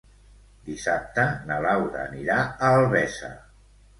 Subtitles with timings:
[0.69, 3.33] Dissabte na Laura anirà a Albesa.